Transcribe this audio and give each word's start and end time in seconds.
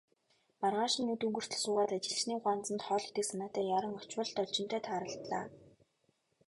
Маргааш 0.61 0.93
нь 1.01 1.11
үд 1.13 1.21
өнгөртөл 1.27 1.61
суугаад, 1.63 1.91
ажилчны 1.97 2.33
гуанзанд 2.43 2.81
хоол 2.85 3.05
идэх 3.09 3.25
санаатай 3.27 3.65
яаран 3.75 3.95
очвол 4.01 4.29
Должинтой 4.37 4.81
тааралдлаа. 4.85 5.45